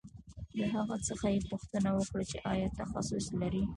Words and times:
له 0.59 0.65
هغه 0.75 0.95
څخه 1.07 1.25
یې 1.33 1.41
پوښتنه 1.51 1.89
وکړه 1.93 2.23
چې 2.31 2.37
آیا 2.51 2.67
تخصص 2.79 3.25
لرې 3.39 3.63